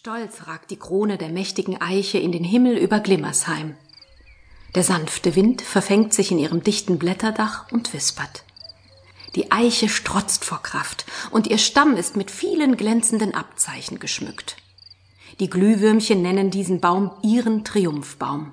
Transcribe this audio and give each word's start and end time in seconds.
Stolz 0.00 0.46
ragt 0.46 0.70
die 0.70 0.78
Krone 0.78 1.18
der 1.18 1.28
mächtigen 1.28 1.78
Eiche 1.78 2.16
in 2.16 2.32
den 2.32 2.42
Himmel 2.42 2.78
über 2.78 3.00
Glimmersheim. 3.00 3.76
Der 4.74 4.82
sanfte 4.82 5.36
Wind 5.36 5.60
verfängt 5.60 6.14
sich 6.14 6.30
in 6.30 6.38
ihrem 6.38 6.64
dichten 6.64 6.98
Blätterdach 6.98 7.70
und 7.70 7.92
wispert. 7.92 8.44
Die 9.34 9.52
Eiche 9.52 9.90
strotzt 9.90 10.46
vor 10.46 10.62
Kraft, 10.62 11.04
und 11.32 11.48
ihr 11.48 11.58
Stamm 11.58 11.98
ist 11.98 12.16
mit 12.16 12.30
vielen 12.30 12.78
glänzenden 12.78 13.34
Abzeichen 13.34 13.98
geschmückt. 13.98 14.56
Die 15.38 15.50
Glühwürmchen 15.50 16.22
nennen 16.22 16.50
diesen 16.50 16.80
Baum 16.80 17.10
ihren 17.22 17.62
Triumphbaum. 17.62 18.52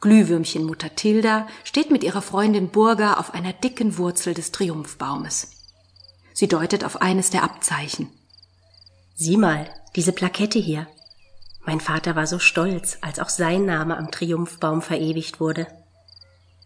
Glühwürmchenmutter 0.00 0.94
Tilda 0.94 1.48
steht 1.64 1.90
mit 1.90 2.04
ihrer 2.04 2.22
Freundin 2.22 2.68
Burga 2.68 3.14
auf 3.14 3.34
einer 3.34 3.52
dicken 3.52 3.98
Wurzel 3.98 4.32
des 4.32 4.52
Triumphbaumes. 4.52 5.50
Sie 6.34 6.46
deutet 6.46 6.84
auf 6.84 7.02
eines 7.02 7.30
der 7.30 7.42
Abzeichen. 7.42 8.12
Sieh 9.20 9.36
mal, 9.36 9.68
diese 9.96 10.12
Plakette 10.12 10.60
hier. 10.60 10.86
Mein 11.66 11.80
Vater 11.80 12.14
war 12.14 12.28
so 12.28 12.38
stolz, 12.38 12.98
als 13.00 13.18
auch 13.18 13.28
sein 13.28 13.64
Name 13.64 13.96
am 13.96 14.12
Triumphbaum 14.12 14.80
verewigt 14.80 15.40
wurde. 15.40 15.66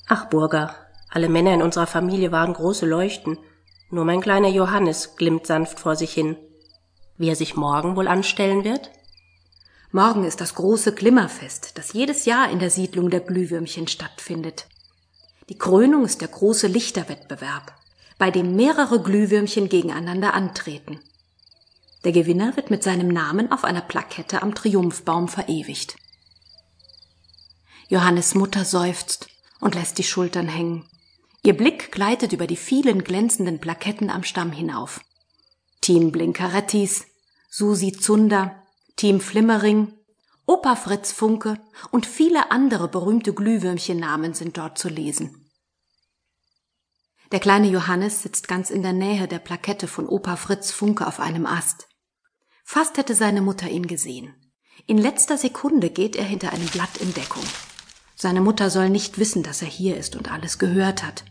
Ach, 0.06 0.27
Burger, 0.27 0.74
alle 1.09 1.30
Männer 1.30 1.55
in 1.55 1.62
unserer 1.62 1.87
Familie 1.87 2.30
waren 2.30 2.52
große 2.52 2.84
Leuchten, 2.84 3.38
nur 3.88 4.05
mein 4.05 4.20
kleiner 4.20 4.51
Johannes 4.51 5.16
glimmt 5.16 5.46
sanft 5.46 5.80
vor 5.80 5.96
sich 5.96 6.12
hin. 6.12 6.37
Wie 7.16 7.30
er 7.30 7.37
sich 7.37 7.57
morgen 7.57 7.96
wohl 7.96 8.07
anstellen 8.07 8.65
wird? 8.65 8.91
Morgen 9.91 10.27
ist 10.27 10.43
das 10.43 10.55
große 10.55 10.95
Glimmerfest, 10.95 11.79
das 11.79 11.95
jedes 11.95 12.27
Jahr 12.27 12.51
in 12.51 12.59
der 12.59 12.69
Siedlung 12.69 13.09
der 13.09 13.21
Glühwürmchen 13.21 13.88
stattfindet. 13.88 14.66
Die 15.48 15.57
Krönung 15.57 16.05
ist 16.05 16.21
der 16.21 16.29
große 16.29 16.66
Lichterwettbewerb, 16.66 17.73
bei 18.19 18.30
dem 18.30 18.55
mehrere 18.57 19.01
Glühwürmchen 19.02 19.71
gegeneinander 19.71 20.34
antreten. 20.34 21.01
Der 22.05 22.12
Gewinner 22.12 22.56
wird 22.56 22.70
mit 22.70 22.83
seinem 22.83 23.09
Namen 23.09 23.52
auf 23.52 23.65
einer 23.65 23.80
Plakette 23.80 24.43
am 24.43 24.55
Triumphbaum 24.55 25.29
verewigt. 25.29 25.97
Johannes 27.88 28.35
Mutter 28.35 28.65
seufzt 28.65 29.29
und 29.60 29.74
lässt 29.74 29.99
die 29.99 30.04
Schultern 30.04 30.49
hängen. 30.49 30.88
Ihr 31.45 31.57
Blick 31.57 31.93
gleitet 31.93 32.32
über 32.32 32.46
die 32.46 32.57
vielen 32.57 33.04
glänzenden 33.04 33.60
Plaketten 33.60 34.10
am 34.10 34.24
Stamm 34.24 34.52
hinauf. 34.52 35.01
Team 35.80 36.10
Blinkarettis, 36.10 37.04
Susi 37.51 37.93
Zunder, 37.93 38.62
Team 38.96 39.21
Flimmering, 39.21 39.93
Opa 40.46 40.74
Fritz 40.74 41.12
Funke 41.12 41.59
und 41.90 42.07
viele 42.07 42.51
andere 42.51 42.88
berühmte 42.88 43.32
Glühwürmchennamen 43.32 44.34
sind 44.34 44.59
dort 44.59 44.79
zu 44.79 44.88
lesen. 44.88 45.51
Der 47.30 47.40
kleine 47.40 47.68
Johannes 47.68 48.23
sitzt 48.23 48.49
ganz 48.49 48.71
in 48.71 48.82
der 48.82 48.93
Nähe 48.93 49.27
der 49.29 49.38
Plakette 49.38 49.87
von 49.87 50.09
Opa 50.09 50.37
Fritz 50.37 50.71
Funke 50.71 51.07
auf 51.07 51.21
einem 51.21 51.46
Ast. 51.46 51.88
Fast 52.73 52.96
hätte 52.96 53.15
seine 53.15 53.42
Mutter 53.42 53.68
ihn 53.68 53.87
gesehen. 53.87 54.34
In 54.87 54.96
letzter 54.96 55.37
Sekunde 55.37 55.90
geht 55.90 56.16
er 56.16 56.24
hinter 56.24 56.54
einem 56.54 56.68
Blatt 56.68 56.96
in 57.01 57.12
Deckung. 57.12 57.45
Seine 58.16 58.40
Mutter 58.40 58.70
soll 58.70 58.88
nicht 58.88 59.18
wissen, 59.18 59.42
dass 59.42 59.60
er 59.60 59.68
hier 59.68 59.98
ist 59.98 60.16
und 60.16 60.32
alles 60.32 60.59
gehört 60.59 61.02
hat. 61.02 61.26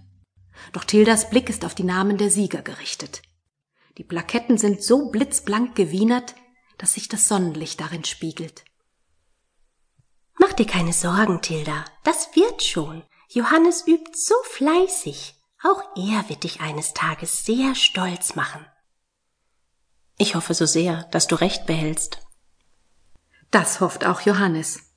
Doch 0.71 0.83
Tildas 0.83 1.31
Blick 1.31 1.49
ist 1.49 1.65
auf 1.65 1.73
die 1.73 1.83
Namen 1.83 2.19
der 2.19 2.29
Sieger 2.29 2.61
gerichtet. 2.61 3.23
Die 3.97 4.03
Plaketten 4.03 4.59
sind 4.59 4.83
so 4.83 5.09
blitzblank 5.09 5.73
gewienert, 5.73 6.35
dass 6.77 6.93
sich 6.93 7.09
das 7.09 7.27
Sonnenlicht 7.27 7.81
darin 7.81 8.03
spiegelt. 8.03 8.63
Mach 10.37 10.53
dir 10.53 10.67
keine 10.67 10.93
Sorgen, 10.93 11.41
Tilda, 11.41 11.85
das 12.03 12.35
wird 12.35 12.61
schon. 12.61 13.01
Johannes 13.29 13.87
übt 13.87 14.11
so 14.13 14.35
fleißig. 14.43 15.33
Auch 15.63 15.81
er 15.95 16.29
wird 16.29 16.43
dich 16.43 16.61
eines 16.61 16.93
Tages 16.93 17.43
sehr 17.45 17.73
stolz 17.73 18.35
machen. 18.35 18.63
Ich 20.21 20.35
hoffe 20.35 20.53
so 20.53 20.67
sehr, 20.67 21.07
dass 21.09 21.25
du 21.25 21.33
recht 21.33 21.65
behältst. 21.65 22.19
Das 23.49 23.81
hofft 23.81 24.05
auch 24.05 24.21
Johannes. 24.21 24.93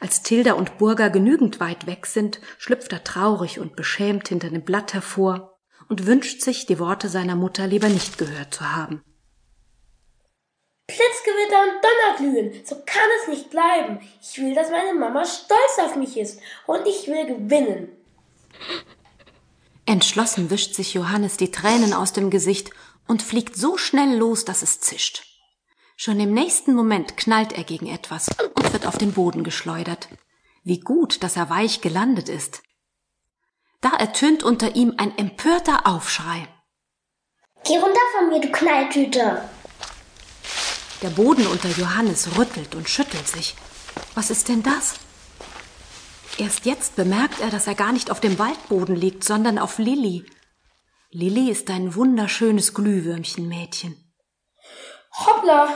Als 0.00 0.22
Tilda 0.22 0.54
und 0.54 0.78
Burger 0.78 1.10
genügend 1.10 1.60
weit 1.60 1.86
weg 1.86 2.06
sind, 2.06 2.40
schlüpft 2.56 2.90
er 2.94 3.04
traurig 3.04 3.60
und 3.60 3.76
beschämt 3.76 4.28
hinter 4.28 4.48
dem 4.48 4.64
Blatt 4.64 4.94
hervor 4.94 5.58
und 5.90 6.06
wünscht 6.06 6.40
sich, 6.40 6.64
die 6.64 6.78
Worte 6.78 7.10
seiner 7.10 7.36
Mutter 7.36 7.66
lieber 7.66 7.90
nicht 7.90 8.16
gehört 8.16 8.54
zu 8.54 8.74
haben. 8.74 9.02
Blitzgewitter 10.86 11.60
und 11.62 12.24
Donnerglühen, 12.24 12.64
so 12.64 12.76
kann 12.86 13.10
es 13.20 13.28
nicht 13.28 13.50
bleiben. 13.50 14.00
Ich 14.22 14.38
will, 14.38 14.54
dass 14.54 14.70
meine 14.70 14.98
Mama 14.98 15.26
stolz 15.26 15.78
auf 15.78 15.96
mich 15.96 16.16
ist 16.16 16.40
und 16.66 16.86
ich 16.86 17.06
will 17.06 17.26
gewinnen. 17.26 17.88
Entschlossen 19.84 20.48
wischt 20.48 20.74
sich 20.74 20.94
Johannes 20.94 21.36
die 21.36 21.50
Tränen 21.50 21.92
aus 21.92 22.14
dem 22.14 22.30
Gesicht 22.30 22.70
und 23.06 23.22
fliegt 23.22 23.56
so 23.56 23.76
schnell 23.76 24.16
los, 24.16 24.44
dass 24.44 24.62
es 24.62 24.80
zischt. 24.80 25.22
Schon 25.96 26.18
im 26.20 26.32
nächsten 26.32 26.74
Moment 26.74 27.16
knallt 27.16 27.52
er 27.52 27.64
gegen 27.64 27.86
etwas 27.86 28.28
und 28.54 28.72
wird 28.72 28.86
auf 28.86 28.98
den 28.98 29.12
Boden 29.12 29.44
geschleudert. 29.44 30.08
Wie 30.64 30.80
gut, 30.80 31.22
dass 31.22 31.36
er 31.36 31.50
weich 31.50 31.80
gelandet 31.82 32.28
ist. 32.28 32.62
Da 33.80 33.90
ertönt 33.90 34.42
unter 34.42 34.76
ihm 34.76 34.94
ein 34.96 35.16
empörter 35.18 35.86
Aufschrei. 35.86 36.48
Geh 37.64 37.76
runter 37.76 38.00
von 38.16 38.28
mir, 38.30 38.40
du 38.40 38.50
Knalltüte! 38.50 39.42
Der 41.02 41.10
Boden 41.10 41.46
unter 41.46 41.68
Johannes 41.68 42.38
rüttelt 42.38 42.74
und 42.74 42.88
schüttelt 42.88 43.28
sich. 43.28 43.54
Was 44.14 44.30
ist 44.30 44.48
denn 44.48 44.62
das? 44.62 44.94
Erst 46.38 46.64
jetzt 46.64 46.96
bemerkt 46.96 47.40
er, 47.40 47.50
dass 47.50 47.66
er 47.66 47.74
gar 47.74 47.92
nicht 47.92 48.10
auf 48.10 48.20
dem 48.20 48.38
Waldboden 48.38 48.96
liegt, 48.96 49.22
sondern 49.22 49.58
auf 49.58 49.78
Lilli, 49.78 50.24
Lilli 51.16 51.48
ist 51.48 51.70
ein 51.70 51.94
wunderschönes 51.94 52.74
Glühwürmchenmädchen. 52.74 54.12
Hoppla! 55.12 55.68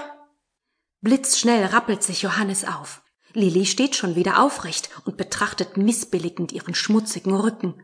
Blitzschnell 1.00 1.66
rappelt 1.66 2.02
sich 2.02 2.22
Johannes 2.22 2.64
auf. 2.64 3.02
Lilli 3.34 3.64
steht 3.64 3.94
schon 3.94 4.16
wieder 4.16 4.42
aufrecht 4.42 4.90
und 5.04 5.16
betrachtet 5.16 5.76
missbilligend 5.76 6.50
ihren 6.50 6.74
schmutzigen 6.74 7.32
Rücken. 7.32 7.80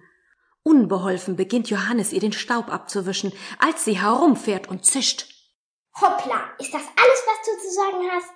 Unbeholfen 0.65 1.37
beginnt 1.37 1.71
Johannes 1.71 2.13
ihr 2.13 2.19
den 2.19 2.33
Staub 2.33 2.73
abzuwischen, 2.73 3.33
als 3.61 3.85
sie 3.85 4.03
herumfährt 4.03 4.67
und 4.67 4.85
zischt. 4.85 5.29
Hoppla, 6.01 6.51
ist 6.59 6.75
das 6.75 6.83
alles, 6.83 7.23
was 7.25 7.47
du 7.47 7.69
zu 7.69 7.73
sagen 7.73 8.11
hast? 8.11 8.35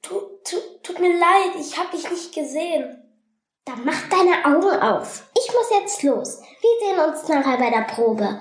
Tut, 0.00 0.44
tut, 0.44 0.84
tut 0.84 1.00
mir 1.00 1.18
leid, 1.18 1.56
ich 1.58 1.76
hab 1.76 1.90
dich 1.90 2.08
nicht 2.08 2.32
gesehen. 2.32 3.02
Dann 3.64 3.84
mach 3.84 4.08
deine 4.08 4.44
Augen 4.44 4.80
auf. 4.80 5.24
Ich 5.34 5.52
muss 5.52 5.70
jetzt 5.72 6.04
los. 6.04 6.40
Wir 6.60 6.88
sehen 6.88 7.00
uns 7.00 7.28
nachher 7.28 7.58
bei 7.58 7.70
der 7.70 7.92
Probe. 7.92 8.40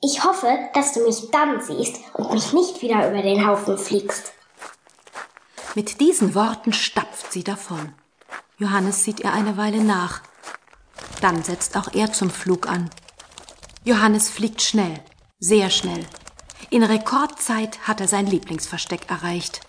Ich 0.00 0.22
hoffe, 0.22 0.70
dass 0.74 0.92
du 0.92 1.04
mich 1.04 1.30
dann 1.32 1.60
siehst 1.60 1.96
und 2.14 2.32
mich 2.32 2.52
nicht 2.52 2.82
wieder 2.82 3.10
über 3.10 3.20
den 3.20 3.44
Haufen 3.46 3.76
fliegst. 3.76 4.32
Mit 5.74 6.00
diesen 6.00 6.36
Worten 6.36 6.72
stapft 6.72 7.32
sie 7.32 7.42
davon. 7.42 7.94
Johannes 8.58 9.02
sieht 9.02 9.20
ihr 9.20 9.32
eine 9.32 9.56
Weile 9.56 9.82
nach. 9.82 10.22
Dann 11.20 11.42
setzt 11.42 11.76
auch 11.76 11.92
er 11.94 12.12
zum 12.12 12.30
Flug 12.30 12.68
an. 12.68 12.90
Johannes 13.84 14.28
fliegt 14.28 14.62
schnell, 14.62 15.00
sehr 15.40 15.68
schnell. 15.68 16.06
In 16.70 16.84
Rekordzeit 16.84 17.80
hat 17.88 18.00
er 18.00 18.08
sein 18.08 18.26
Lieblingsversteck 18.26 19.10
erreicht. 19.10 19.67